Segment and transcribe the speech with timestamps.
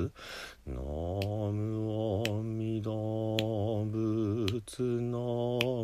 [0.00, 0.10] ます？
[0.66, 5.18] ナムアミダ仏ナ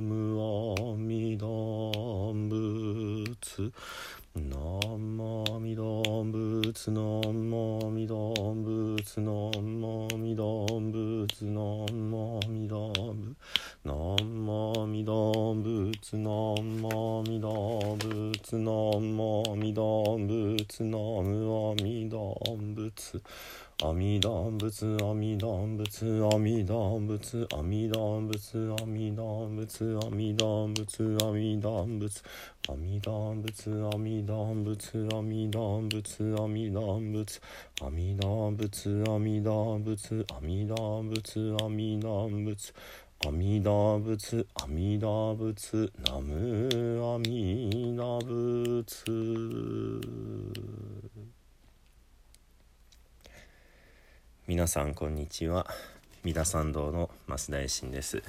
[0.01, 1.47] ムアミダ
[2.47, 3.73] 仏
[4.35, 4.45] ナ
[4.97, 7.01] ムアミダ仏ナ
[7.33, 13.35] ムアミダ仏ナムアミダ仏ナムアミダ仏
[13.83, 15.13] ナムアミダ
[15.55, 16.31] 仏ナ
[16.63, 17.49] ムアミダ
[17.97, 22.19] 仏ナムアミダ仏ナムアミダ
[22.75, 23.23] 仏
[23.83, 32.19] 阿弥陀仏阿弥陀仏阿弥陀仏阿弥陀仏阿弥陀仏阿弥陀仏阿弥陀仏
[32.69, 37.45] 阿弥陀仏阿弥陀仏阿弥陀仏阿弥陀仏
[37.85, 42.75] 阿弥陀仏阿弥陀仏阿弥陀仏阿弥陀仏
[43.25, 48.93] 阿弥陀仏阿弥陀仏ナムアミダ仏
[54.47, 55.67] 皆さんこんにちは。
[56.23, 58.23] 三田参道の増大臣です、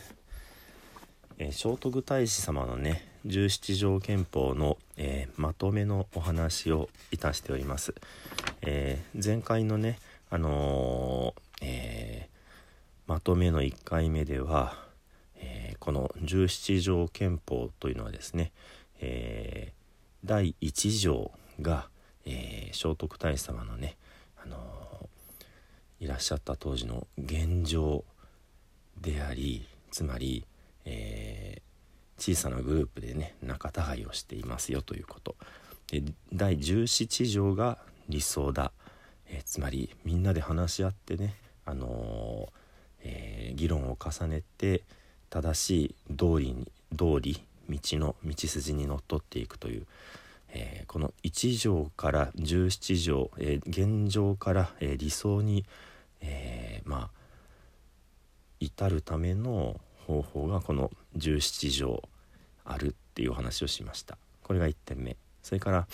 [1.37, 7.93] えー聖徳太子様のね十七条憲法の、えーまとめのお話をいたしております、
[8.63, 9.99] えー前回のね
[10.31, 14.75] あのーえーまとめの1回目では、
[15.35, 18.51] えーこの十七条憲法というのはですね、
[18.99, 19.77] えー
[20.25, 21.31] 第1条
[21.61, 21.89] が、
[22.25, 23.97] えー聖徳太子様のね、
[24.43, 24.96] あのー
[25.99, 28.03] いらっしゃった当時の現状
[29.01, 30.45] でありつまり、
[30.85, 31.67] えー
[32.19, 35.35] 小さなグループでね仲違いをしていますよということ。
[35.91, 36.01] で
[36.33, 37.77] 第17条が
[38.09, 38.71] 理想だ、
[39.27, 42.67] えーつまりみんなで話し合ってね、あのー
[43.03, 44.81] え議論を重ねて
[45.29, 49.87] 正しい道理に道理道の道筋にのっとっていくという、
[50.57, 55.65] えーこの1条から17条、えー現状から、えー理想に、
[56.21, 57.17] えまあ
[58.59, 62.01] 至るための方法がこの17条
[62.65, 64.17] あるっていうお話をしました。
[64.41, 65.15] これが1点目。
[65.43, 65.87] それから、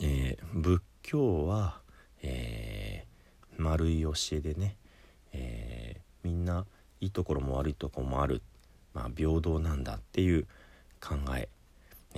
[0.00, 1.80] え仏教は、
[2.22, 3.06] え
[3.56, 4.76] 丸い教えでね、
[5.32, 6.66] えみんな
[7.00, 8.42] いいところも悪いところもある、
[8.94, 10.46] まあ、平等なんだっていう
[11.00, 11.48] 考え。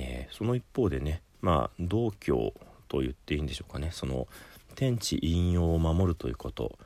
[0.01, 2.55] えーその一方でねまあ道教
[2.89, 3.91] と言っていいんでしょうかね。
[3.93, 4.27] その
[4.75, 6.79] 天地陰陽を守るということ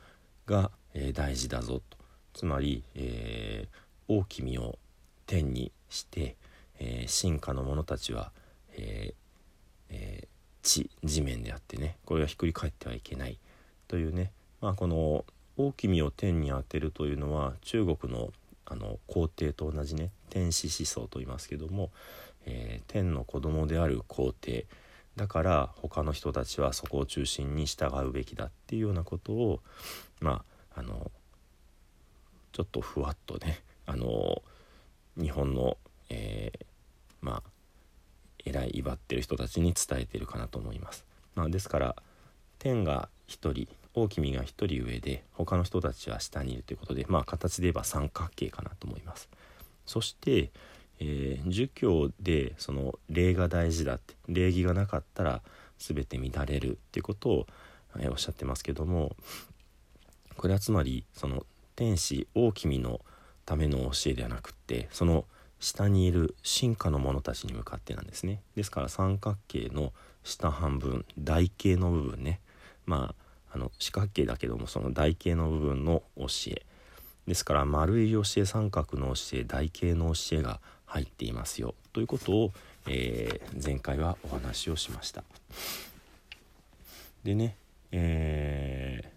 [0.45, 1.97] が、えー大事だぞと。
[2.33, 4.77] つまり、えー大きみを
[5.25, 6.35] 天にして、
[6.79, 8.31] えー進化の者たちは、
[8.73, 9.13] え
[9.89, 10.27] えー
[10.61, 13.37] 地地面であってねこれがひっくり返ってはいけない。
[13.87, 15.25] というねまあこの
[15.57, 18.33] 大きみを天に当てるというのは中国の
[18.65, 21.91] あの皇帝と同じね天子思想と言いますけども、
[22.45, 24.65] えー天の子供である皇帝
[25.15, 29.59] だから他の人たちはそこを中心に従うべきだっていうようなことを
[30.21, 30.43] ま
[30.75, 31.11] ああの
[32.51, 34.41] ちょっとふわっとねあの
[35.17, 35.77] 日本の、
[36.09, 36.65] えー
[37.21, 37.55] まあ
[38.45, 41.03] 偉い威張ってる人たちに伝えてるかなと思います。
[41.33, 41.95] まあ、ですから
[42.59, 49.29] 天が一人大君が一人上で他の人たちは下にいるということでまあ形で言えば三角形かなと思います。
[49.85, 50.51] そして、
[50.99, 55.41] えー儒教でその礼が大事だって礼儀がなかったら
[55.77, 57.47] 全て乱れるっていうことを、
[57.97, 59.15] えーおっしゃってますけども
[60.37, 61.45] これはつまりその
[61.75, 63.01] 天使大君の
[63.45, 65.25] ための教えではなくってその
[65.59, 68.41] 下にいる進化の者たちに向かってなんですね。
[68.55, 69.93] ですから三角形の
[70.23, 72.39] 下半分台形の部分ね。
[72.85, 73.15] ま
[73.51, 76.61] ああの四角形だけどもその台形の部分の教え。
[77.27, 81.75] ですから丸い教え三角の教え台形の教えが入っていますよ。
[81.93, 82.53] ということを、
[82.87, 85.23] えー前回はお話をしました。
[87.23, 87.55] でね
[87.91, 89.15] えー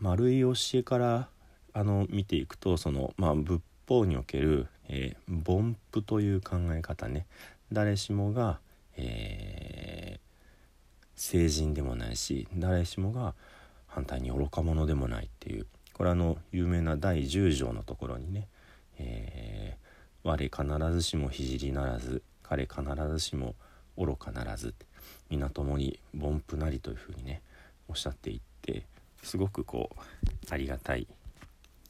[0.00, 1.28] 丸い教えから
[1.72, 7.26] あの見ていくとその、まあ、仏法における、えー凡夫という考え方ね。
[7.72, 8.58] 誰しもが、
[8.96, 10.26] えー
[11.18, 13.34] 成人でもないし誰しもが
[13.86, 15.66] 反対に愚か者でもないっていう。
[15.94, 18.48] これはあの有名な第10条のところにね、
[18.98, 23.54] えー、我必ずしも聖ならず彼必ずしも
[23.96, 24.74] 愚かならず
[25.30, 27.42] 皆ともに凡夫なりというふうにね
[27.88, 28.84] おっしゃっていって
[29.22, 29.98] すごくこう
[30.50, 31.06] ありがたい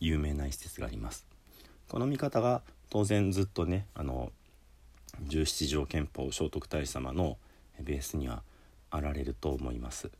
[0.00, 1.26] 有名な一節があります。
[1.88, 4.32] この見方が当然ずっとねあの
[5.24, 7.38] 17条憲法聖徳太子様の
[7.80, 8.42] ベースには
[8.90, 10.10] あられると思います。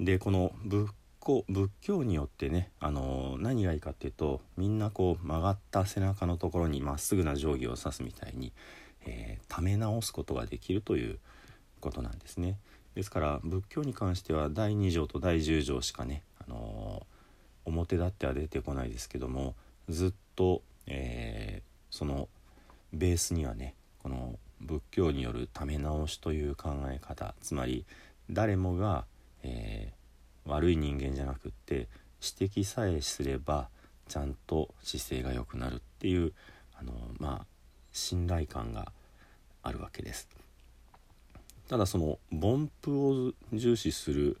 [0.00, 0.90] でこの仏
[1.24, 8.52] 教仏教によってねあの何がいいかっていうとみんなこう曲がった背中のところにまっすぐな定規を指すみたいに、
[9.06, 11.18] えー、ため直すことができるという
[11.80, 12.58] ことなんですね。
[12.94, 17.06] ですから仏教に関しては第2条と第10条しかね、あの
[17.64, 19.54] 表立っては出てこないですけども
[19.88, 22.28] ずっと、えー、その
[22.92, 27.84] ベースにはねこの仏教によるため直しという考え方つまり
[28.30, 29.04] 誰もが、
[29.42, 30.03] えー、
[30.46, 31.88] 悪い人間じゃなくって
[32.38, 33.68] 指摘さえすれば
[34.08, 36.32] ちゃんと姿勢が良くなるっていう
[36.78, 37.46] あのまあ
[37.92, 38.92] 信頼感が
[39.62, 40.28] あるわけです。
[41.68, 44.38] ただその凡夫を重視する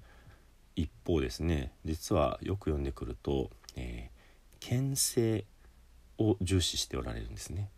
[0.76, 5.46] 一方ですね実はよく読んでくると、えー、牽制
[6.18, 7.70] を重視しておられるんですね。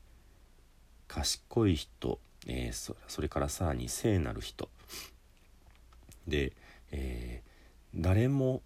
[1.09, 4.69] 賢い人、えー、それからさらに聖なる人
[6.27, 6.53] で、
[6.91, 7.43] え、
[7.99, 8.61] 誰も、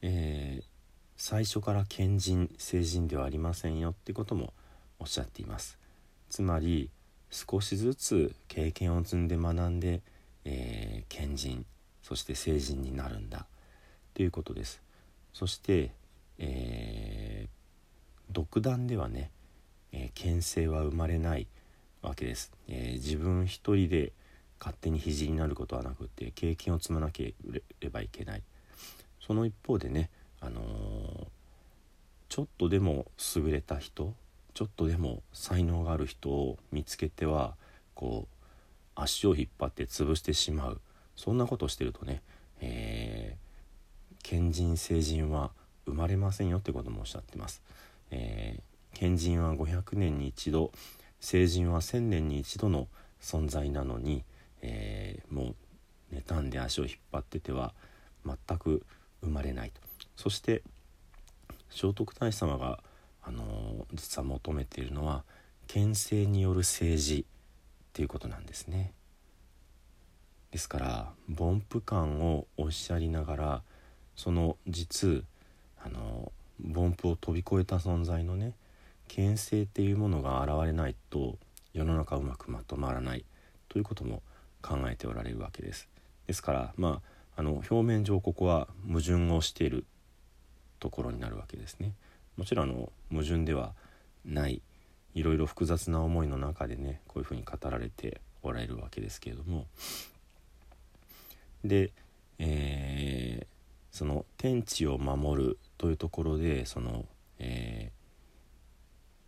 [0.00, 0.64] えー、
[1.16, 4.52] 最初から賢人聖人ではありませんよってことも
[4.98, 5.78] おっしゃっています。
[6.28, 6.90] つまり
[7.30, 10.00] 少しずつ経験を積んで学んで、
[10.44, 11.66] えー、賢人
[12.02, 13.46] そして聖人になるんだ。
[14.14, 14.82] ということです。
[15.32, 15.92] そして、
[16.38, 19.30] えー、独断ではね、
[19.92, 21.46] えー、牽制は生まれない
[22.02, 24.12] わけです、えー、自分一人で
[24.58, 27.34] 勝手に肘になることはなくて経験を積まなけ
[27.80, 28.42] ればいけない。
[29.24, 30.10] その一方でね、
[30.40, 31.26] あのー、
[32.28, 34.14] ちょっとでも優れた人
[34.54, 37.54] ちょっとでも才能がある人を見つけては
[37.94, 38.34] こう
[38.94, 40.80] 足を引っ張って潰してしまう
[41.16, 42.22] そんなことをしてるとね、
[42.60, 43.42] えー
[44.22, 45.50] 賢人聖人は
[45.84, 47.62] 生まれませんよってこともおっしゃってます。
[48.10, 50.72] えー、賢人は500年に一度
[51.20, 52.88] 聖人は1000年に一度の
[53.20, 54.24] 存在なのに、
[54.62, 55.54] えー、も
[56.12, 57.74] う妬んで足を引っ張ってては
[58.24, 58.84] 全く
[59.22, 59.80] 生まれないと
[60.16, 60.62] そして
[61.72, 62.80] 聖徳太子様が、
[63.22, 65.24] あの、実は求めているのは
[65.66, 67.24] 権勢による政治っ
[67.94, 68.92] ていうことなんですね。
[70.50, 73.62] ですから凡夫感をおっしゃりながら
[74.16, 75.24] その実
[75.82, 76.30] あの
[76.74, 78.52] 凡夫を飛び越えた存在のね
[79.08, 81.38] 権勢っていうものが現れないと
[81.72, 83.24] 世の中うまくまとまらない
[83.70, 84.20] ということも
[84.60, 85.88] 考えておられるわけです。
[86.26, 89.84] ですからまああの表面上ここは矛盾をしている
[90.80, 91.94] ところになるわけですね。
[92.36, 93.74] もちろんあの矛盾では
[94.24, 94.62] ない
[95.14, 99.66] いろいろ複雑な思いの中でねこういうふうに語られておられるわけですけれども
[101.64, 101.92] で、
[102.38, 103.46] え
[103.92, 107.04] その天地を守るというところでその、
[107.38, 107.92] え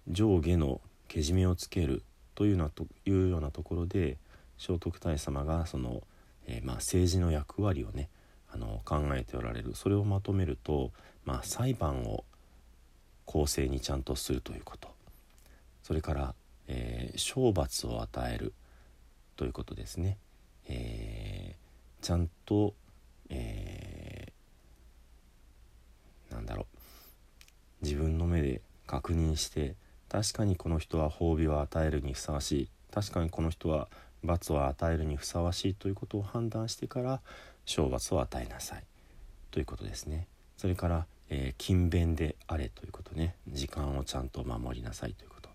[0.09, 2.03] ー、上下のけじめをつける
[2.35, 4.17] というなというようなところで
[4.59, 6.03] 聖徳太子様がその、
[6.47, 8.09] えー、まあ、政治の役割をね
[8.51, 9.75] あの考えておられる。
[9.75, 10.93] それをまとめると、
[11.25, 12.25] まあ、裁判を
[13.25, 14.89] 公正にちゃんとするということ。
[15.83, 16.35] それから、
[16.69, 18.53] えー、懲罰を与える
[19.37, 20.19] ということですね。
[20.69, 22.75] えー、ちゃんと、
[23.29, 24.33] え
[26.31, 26.67] なんだろ
[27.83, 27.85] う。
[27.85, 29.77] 自分の目で確認して
[30.09, 32.69] 確かにこの人は褒美を与えるにふさわしい。
[32.93, 33.89] 確かにこの人は
[34.25, 37.21] 罰を与えるにふさわしいということを判断してから
[37.67, 38.85] 懲罰を与えなさい。
[39.51, 40.27] ということですね。
[40.57, 43.37] それから、えー、勤勉であれということね。
[43.49, 45.49] 時間をちゃんと守りなさいということ。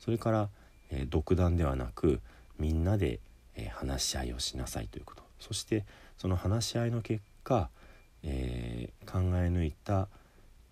[0.00, 0.48] それから、
[0.90, 2.20] えー、独断ではなく
[2.58, 3.20] みんなで、
[3.54, 5.22] えー、話し合いをしなさいということ。
[5.40, 5.84] そして
[6.16, 7.70] その話し合いの結果
[8.22, 10.08] え、考え抜いた、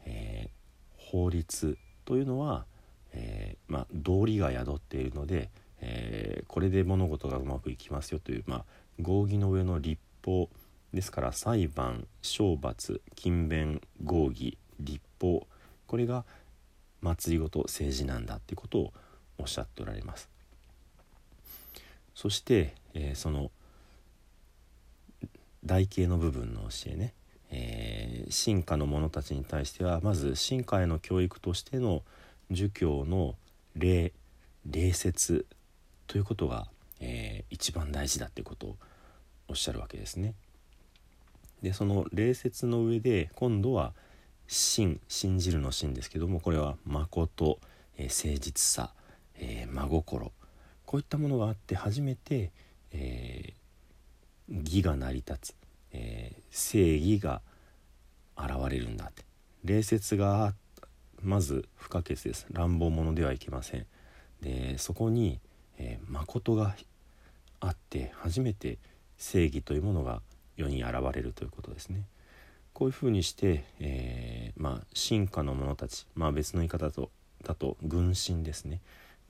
[0.05, 0.49] え、
[0.97, 2.67] 法律というのは、
[3.13, 5.51] え、まあ、道理が宿っているので、
[5.89, 8.65] えこれで物事がうまくいきますよという、まあ、
[9.01, 10.49] 合議の上の立法
[10.93, 15.47] ですから裁判懲罰勤勉合議立法
[15.87, 16.25] これが
[17.01, 18.93] 祭りごと政治なんだっていうことを
[19.39, 20.29] おっしゃっておられます。
[22.15, 23.51] そして、えその
[25.63, 27.13] 台形の部分の教えね
[27.51, 32.03] えー、進化の者たちに対してはまず進化への教育としての
[32.51, 33.35] 儒教の
[33.77, 34.13] 礼
[34.67, 35.47] 礼節
[36.07, 36.67] ということが、
[37.01, 38.77] えー、一番大事だっていうことを
[39.49, 40.35] おっしゃるわけですね。
[41.63, 43.93] でその礼節の上で今度は、
[44.49, 47.59] 信信じるの信ですけどもこれは誠、
[47.97, 48.93] えー、誠実さ、
[49.35, 50.33] えー、真心
[50.85, 52.53] こういったものがあって初めて、
[52.93, 55.55] えー、義が成り立つ、
[55.93, 57.43] え、正義が
[58.39, 59.25] 現れるんだって。
[59.65, 60.55] 礼節が
[61.23, 62.47] まず不可欠です。
[62.53, 63.87] 乱暴者ではいけません。
[64.43, 65.41] でそこに、
[65.79, 66.75] えー、誠が
[67.61, 68.79] あって初めて
[69.19, 70.21] 正義というものが
[70.57, 72.03] 世に現れるということですね。
[72.73, 77.11] こういうふうにして、えー、まあ進化の者たち、まあ、別の言い方と
[77.43, 78.81] だと軍神ですね。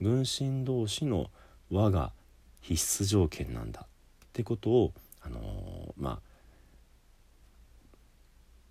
[0.01, 1.29] 軍神同士の
[1.71, 2.11] 和が
[2.61, 3.87] 必須条件なんだっ
[4.33, 6.27] てことを、あのー、まあ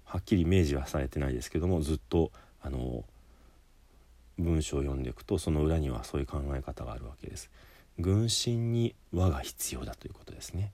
[0.04, 2.30] はっきり明示はされてないですけどもずっと、
[2.62, 3.02] あのー、
[4.38, 7.50] 文章を読んでいくとその裏にはそういう考え方があるわけです。
[7.99, 10.73] 軍神に和が必要だということですね。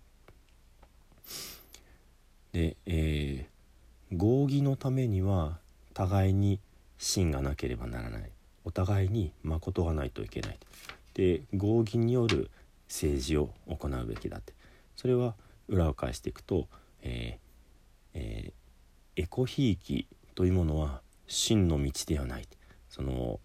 [2.53, 5.59] で、えー、合議のためには
[5.93, 6.59] 互いに
[6.99, 8.31] 真がなければならない
[8.65, 10.59] お互いに誠がないといけない
[11.15, 12.51] で合議による
[12.89, 14.53] 政治を行うべきだって
[14.97, 15.35] それは
[15.69, 16.69] 裏を返していくと、
[17.03, 22.47] えーえー、エコひいきというものは真の道ではない
[22.89, 23.41] その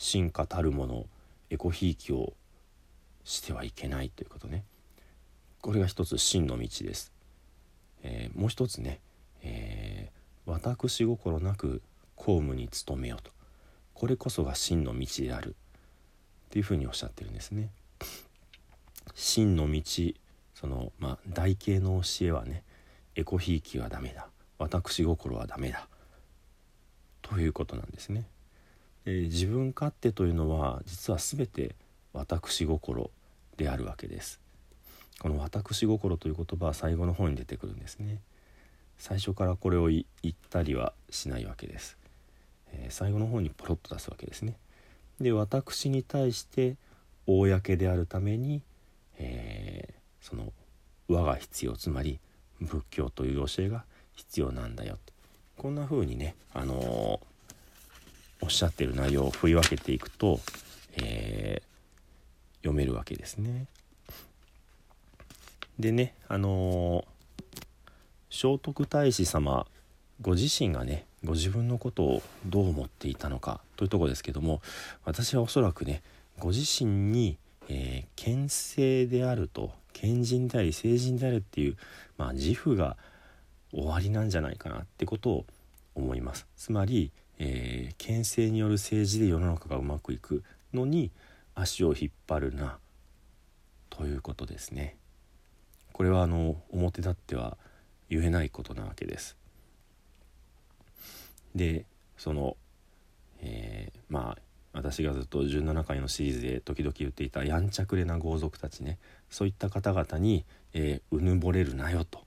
[0.00, 1.06] 進化たるもの
[1.50, 2.32] エコひいきを
[3.22, 4.64] してはいけないということね。
[5.60, 7.12] これが一つ真の道です、
[8.02, 8.98] えー、もう一つね、
[9.42, 11.82] えー、私心なく
[12.16, 13.30] 公務に努めよと。
[13.92, 15.50] これこそが真の道である。
[15.50, 17.68] っていうふうにおっしゃってるんですね。
[19.14, 19.82] 真の道
[20.54, 22.64] そのまあ大系の教えはね
[23.16, 24.28] エコひいきはダメだ。
[24.56, 25.86] 私心はダメだ。
[27.20, 28.24] ということなんですね。
[29.04, 31.74] で自分勝手というのは実は全て
[32.12, 33.10] 私心
[33.56, 34.40] であるわけです。
[35.20, 38.20] この私心という言葉は最後の方に出てくるんですね。
[38.98, 41.96] 最初からこれを言ったりはしないわけです、
[42.72, 44.56] えー、最後の方にポロッと出すわけですね。
[45.20, 46.76] で私に対して
[47.26, 48.62] 公であるために、
[49.18, 50.52] えー、その
[51.08, 52.18] 和が必要つまり
[52.60, 54.98] 仏教という教えが必要なんだよ。
[55.04, 55.12] と
[55.60, 57.20] こんな風にね、あの、
[58.40, 60.40] おっしゃってる内容を振り分けていくと、
[60.96, 61.62] え
[62.62, 63.66] 読めるわけですね。
[65.78, 67.04] でねあの
[68.30, 69.66] 聖徳太子様
[70.20, 74.60] ご自身がねご自分のことをどう思っていたのかというとこですけども
[75.04, 76.02] 私はおそらくね
[76.38, 81.76] ご自身に、えー、牽制であると賢人であり成人であるっていう、
[82.16, 82.96] まあ、自負が
[83.72, 85.46] 終わりなんじゃないかなってことを
[85.94, 87.10] 思いますつまり、
[87.42, 90.44] えー、牽制による政治で世の中がうまくいく
[90.74, 91.10] のに
[91.54, 92.78] 足を引っ張るな
[93.88, 94.96] ということですね。
[95.94, 97.56] これはあの表立っては
[98.10, 99.38] 言えないことなわけです。
[101.54, 101.86] で
[102.18, 102.58] その、
[103.40, 104.42] えー、まあ
[104.74, 108.98] 私がずっと17回のシリーズで時々言っていたやんちゃくれな豪族たちね
[109.30, 110.44] そういった方々に、
[110.74, 112.20] えー、うぬぼれるなよと。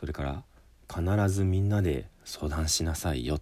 [0.00, 0.42] それから
[0.88, 3.40] 必ずみんなで相談しなさいよ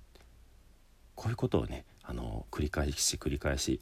[1.14, 3.80] こういうことをねあの繰り返し繰り返し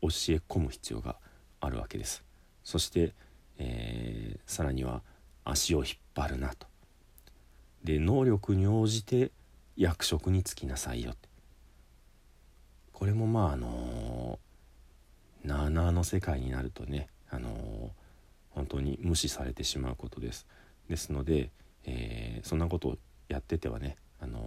[0.00, 1.16] 教え込む必要が
[1.60, 2.22] あるわけです。
[2.62, 3.12] そして、
[3.58, 5.02] えー、さらには
[5.44, 6.66] 足を引っ張るなと。
[7.82, 9.30] で能力に応じて
[9.76, 11.14] 役職に就きなさいよ
[12.92, 17.90] これもまああのー、なあなあの世界になるとねあのー、
[18.50, 20.46] 本当に無視されてしまうことです。
[20.88, 21.50] ですので、
[21.84, 22.98] えー、そんなことを
[23.28, 24.40] やっててはねあの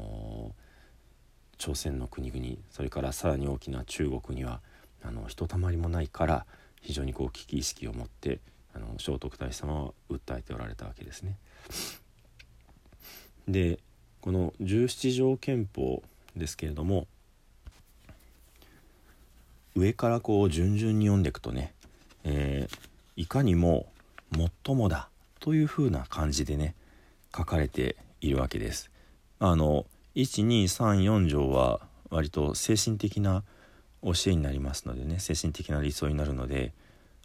[1.61, 4.61] 朝鮮の国々それからさらに大きな中国には
[5.03, 6.47] あのひとたまりもないから
[6.81, 8.39] 非常にこう危機意識を持って
[8.73, 11.37] あの聖徳太子様は訴えておられたわけですね。
[13.47, 13.77] で
[14.21, 16.01] この十七条憲法
[16.35, 17.05] ですけれども
[19.75, 21.75] 上からこう順々に読んでいくとね、
[22.23, 23.85] えー、いかにも
[24.65, 26.73] 「最もだ」というふうな感じでね
[27.35, 28.89] 書かれているわけです。
[29.37, 33.43] あの1234条は割と精神的な
[34.03, 36.73] 教えになりますのでね精神的な理想になるので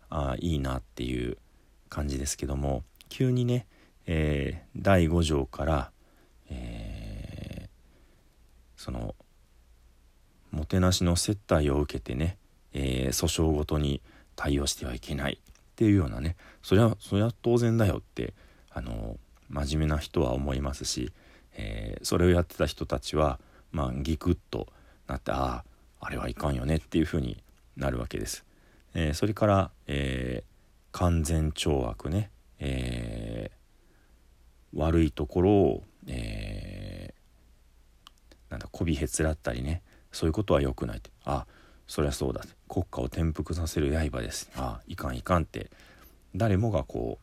[0.09, 1.39] ああいいなっていう
[1.89, 3.67] 感じですけども急にね、
[4.07, 5.91] えー、第5条から、
[6.51, 9.15] えー、その
[10.51, 12.39] もてなしの接待を受けてね、
[12.73, 14.01] えー、訴訟ごとに
[14.37, 18.35] 対応してはいけないっていうようなねそれはそれは当然だよって
[18.71, 19.17] あの
[19.49, 21.13] 真面目な人は思いますし、
[21.57, 23.41] えー、それをやってた人たちは
[23.73, 24.69] まあギクッと
[25.09, 25.65] なってああ
[26.01, 27.43] あれはいかんよねっていうふうに
[27.77, 28.45] なるわけです。
[28.95, 37.13] えー、それから、えー、完全懲悪ね、えー、悪いところを、え
[38.51, 39.83] なんだこびへつらったりね。
[40.13, 41.11] そういうことは良くないって。
[41.25, 41.47] あ
[41.87, 42.43] そりゃそうだ。
[42.69, 44.51] 国家を転覆させる刃です。
[44.57, 45.71] あいかんいかんって。
[46.35, 47.19] 誰もがこ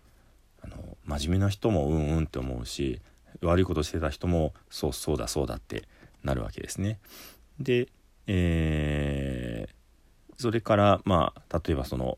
[0.61, 3.01] うあの真面目な人もうんうんって思うし
[3.41, 5.83] 悪いことしてた人もそうそうだそうだって
[6.23, 6.99] なるわけですね。
[7.59, 7.87] で、
[8.27, 12.17] えー、それからまあ例えばその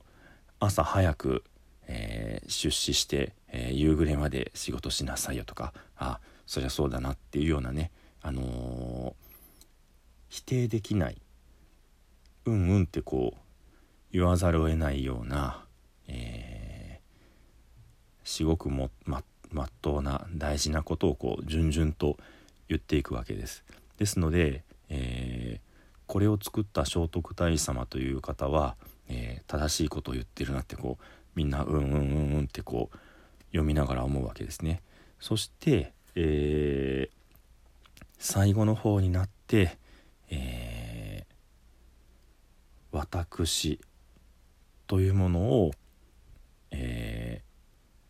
[0.60, 1.44] 朝早く、
[1.88, 7.92] えー、出資して、えー、夕暮れまで仕事しなさいよとかあそりゃそうだなっていうようなね、
[8.22, 9.16] あの
[10.30, 11.22] 否定できない
[12.46, 13.40] うんうんってこう
[14.12, 15.66] 言わざるを得ないような、
[16.08, 19.24] えー、至極もまっ
[19.82, 22.18] とうな大事なことをこう順々と
[22.68, 23.64] 言っていくわけです。
[23.98, 28.76] ですので、えー、これを作った聖徳太子様という方は、
[29.08, 31.04] えー、正しいことを言ってるなってこう
[31.36, 32.98] みんなうんうんうんうんってこう
[33.48, 34.82] 読みながら思うわけですね。
[35.20, 37.16] そして、えー、
[38.20, 39.78] 最後の方になって、
[40.30, 43.80] えー、私
[44.88, 45.72] というものを、
[46.72, 47.45] えー、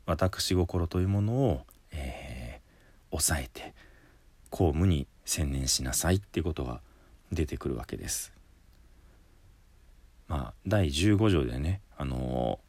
[0.05, 3.73] 私心というものを、えー、抑えて
[4.49, 6.81] 公務に専念しなさいっていうことが
[7.31, 8.31] 出てくるわけです。
[10.27, 12.59] まあ第15条でね、あの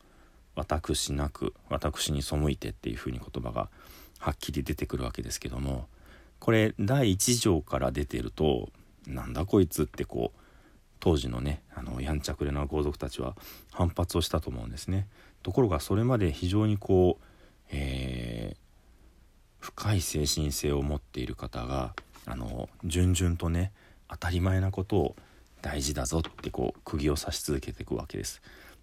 [0.54, 3.68] 私なく私に背いてっていうふうに言葉が
[4.18, 5.86] はっきり出てくるわけですけども
[6.38, 8.70] これ第1条から出てると
[9.06, 10.40] なんだこいつってこう
[10.98, 13.36] 当時のねあのやんちゃくれな豪族たちは
[13.72, 15.06] 反発をしたと思うんですね。
[15.42, 17.25] ところがそれまで非常にこう、
[17.70, 18.56] えー、
[19.58, 21.94] 深い精神性を持っている方が
[22.26, 23.72] あの順々とね
[24.08, 25.16] 当たり前なことを
[25.62, 28.40] 大事だぞってこう釘を刺し続けていくわけです。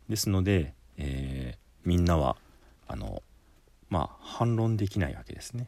[0.10, 2.36] ですので、えー、みんなは
[2.88, 3.24] あの
[3.90, 5.68] まあ反論できないわけですね。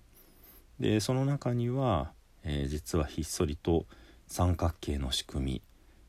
[0.80, 2.12] でその中には、
[2.44, 3.86] えー、実はひっそりと
[4.28, 5.62] 三角形の仕組み、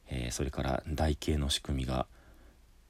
[0.08, 2.06] えー、それから台形の仕組みが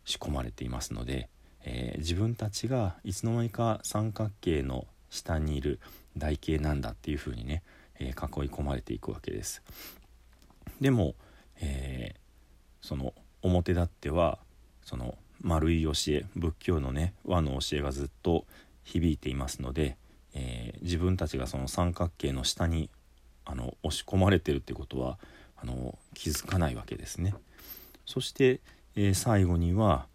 [0.05, 1.29] 仕込まれていますので、
[1.67, 5.81] えー、自分たちがいつの間にか三角形の下にいる
[6.17, 7.63] 台形なんだっていうふうにね、
[7.99, 9.63] え囲い込まれていくわけです。
[10.81, 11.15] でも、
[11.61, 12.15] え
[12.81, 14.39] その表立っては
[14.83, 18.47] その丸い教え仏教のね和の教えがずっと
[18.85, 19.97] 響いていますので、
[20.35, 22.89] えー、自分たちがその三角形の下に
[23.45, 25.19] あの押し込まれてるってことは
[25.57, 27.35] あの気づかないわけですね。
[28.05, 28.61] そして、
[28.95, 30.07] えー、最後には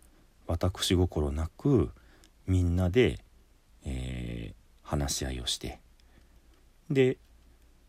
[0.51, 1.91] 私心なく
[2.45, 3.19] みんなで、
[3.85, 5.79] えー、話し合いをして。
[6.89, 7.17] で、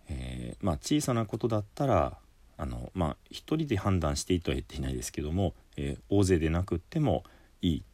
[0.09, 2.18] えー、まあ小さなことだったら
[2.57, 7.25] あのまあ一人で判断していいとは言っていないですけども、え大勢でなくっても
[7.62, 7.85] いい。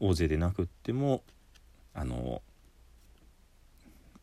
[0.00, 1.22] 大勢でなくっても
[1.94, 2.42] あの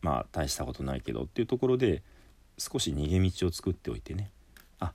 [0.00, 2.02] まあ大したことないけどっていうところで
[2.58, 4.32] 少し逃げ道を作っておいてね。
[4.80, 4.92] あ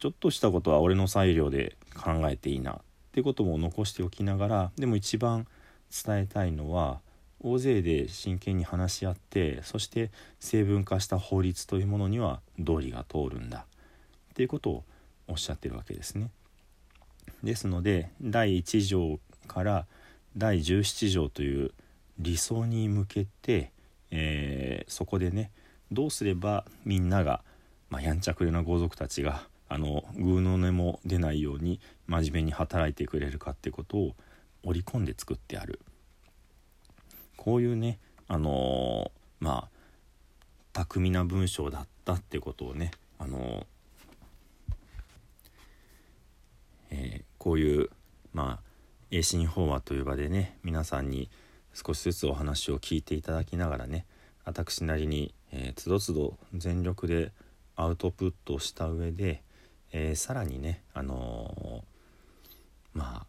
[0.00, 2.80] ちょっとしたことは俺の裁量で考えていいな。
[3.10, 5.46] ってことも残しておきながらでも一番
[6.04, 7.00] 伝えたいのは
[7.42, 13.66] 大勢で真剣に話し合ってそして成文化した法律というものには道理が通るんだ
[14.30, 14.84] っていうことを
[15.26, 16.30] おっしゃってるわけですね。
[17.42, 19.18] ですので第1条
[19.48, 19.86] から
[20.36, 21.72] 第17条という
[22.18, 23.72] 理想に向けて、
[24.10, 25.50] えー、そこでね
[25.90, 27.42] どうすればみんなが、
[27.88, 29.42] まあ、やんちゃくれな豪族たちが
[29.72, 34.16] あのグーの音も出ないように真面目に働いてくれるかってことを
[34.64, 35.80] 織り込んで作ってある。
[37.36, 39.68] こういうねあのー、まあ
[40.72, 43.64] 巧みな文章だったってことをねあのー、
[46.90, 47.90] えー、こういう
[48.34, 48.70] まあ
[49.12, 51.30] 英進法話という場でね皆さんに
[51.72, 54.04] 少しずつお話を聞いていただきながらね
[54.44, 57.30] 私なりに、えー、つどつど全力で
[57.76, 59.42] アウトプットした上で、
[59.92, 63.26] えー、さらにねあのー、まあ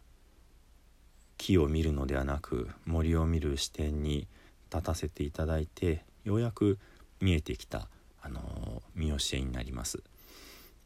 [1.38, 4.28] 木を見るのではなく森を見る視点に
[4.72, 6.78] 立たせていただいてようやく
[7.20, 7.88] 見えてきた、
[8.20, 10.02] あの見教えになります。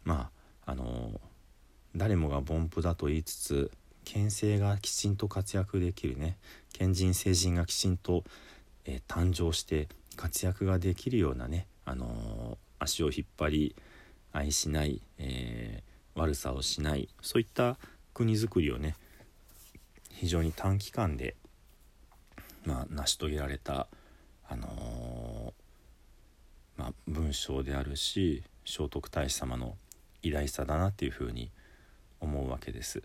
[0.05, 0.31] ま
[0.65, 1.21] ああの
[1.95, 3.71] 誰もが凡夫だと言いつつ
[4.05, 6.37] 県政がきちんと活躍できるね
[6.73, 8.25] 県人成人がきちんと、
[8.85, 13.77] えー、誕生して活躍ができるようなね、あのー、足を引っ張り
[14.37, 17.79] 愛しない、えー、悪さをしないそういった
[18.13, 18.95] 国づくりをね
[20.13, 21.37] 非常に短期間で、
[22.65, 23.87] まあ、成し遂げられた、
[24.49, 25.53] あの
[26.77, 29.77] まあ、文章であるし聖徳太子様の
[30.23, 31.51] 偉大さだなっていうふうに
[32.21, 33.03] 思うわけです。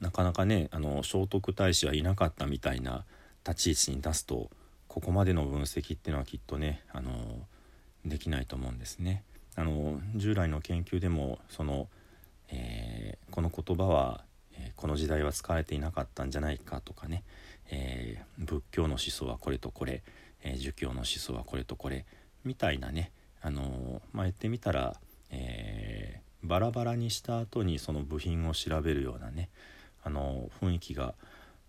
[0.00, 3.04] なかなかねあの聖徳太子はいなかったみたいな
[3.46, 4.50] 立ち位置に出すと
[4.88, 7.12] ここまでの分析っていうのはきっとねあの
[8.04, 9.22] できないと思うんですね。
[9.54, 11.88] あの従来の研究でもその、
[12.50, 17.22] えー、この言葉は、えー、この時代は使われていなかったんじゃないかとかね、
[17.70, 20.02] えー、仏教の思想はこれとこれ、
[20.42, 22.04] え儒教の思想はこれとこれ
[22.44, 24.96] みたいなね、あのまあ、言ってみたら、
[25.30, 29.50] えバラバラにした後にその部品を調べるようなね、
[30.02, 31.14] あの雰囲気が、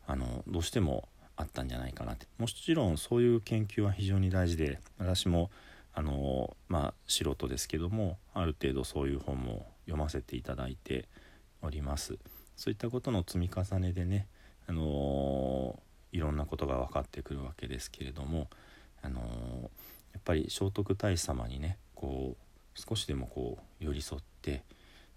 [0.08, 2.28] あのどうしてもあったんじゃないかなって。
[2.38, 5.52] もちろんそういう研究は非常に大事で私も
[5.94, 11.08] あのまあ素人ですけどもある程度そういう本も読ませていただいて
[11.62, 12.18] おります。
[12.56, 14.28] そういったことの積み重ねでね
[14.68, 15.80] あの
[16.12, 18.48] いろんなことが分かってくるわけですけれども
[19.02, 19.20] あの
[20.14, 24.64] やっぱり聖徳太子様にねこう少しでもこう寄り添って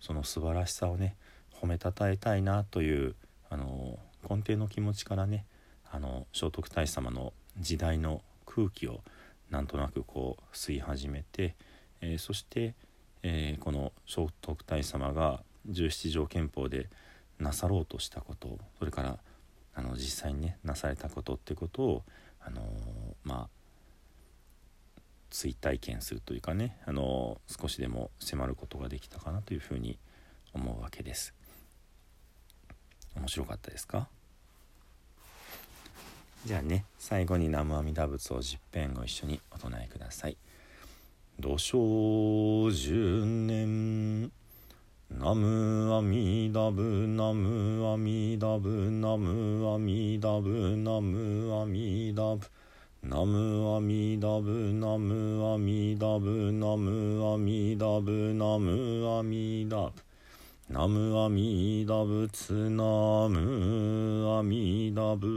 [0.01, 1.17] その素晴らしさをね
[1.61, 3.15] 褒めたたえたいなという
[3.51, 5.45] あの根底の気持ちからね
[5.91, 9.01] あの聖徳太子様の時代の空気を
[9.51, 11.55] なんとなくこう吸い始めて、
[12.01, 12.75] えー、そして、
[13.23, 16.89] えー、この聖徳太子様が十七条憲法で
[17.39, 19.19] なさろうとしたことそれから
[19.75, 22.03] あの実際にねなされたことってことを、
[22.41, 22.65] あのー、
[23.25, 23.49] まあ
[25.31, 29.99] 追体験するというかね、あの少しでも迫ることができたかなというふうに
[30.55, 31.35] 思うわけです。
[33.15, 34.09] 面白かったですか？
[36.47, 40.37] じゃあね最後に南無阿弥陀仏を十遍ご一緒にお唱えください。
[41.41, 44.31] 土生十年
[45.11, 52.47] ナムアミダブナムアミダブナムアミダブナムアミダブ
[53.03, 60.06] ナムアミダブナムアミダブナムアミダブナムアミダブ
[60.69, 65.29] ナムアミダ仏ナムアミダ仏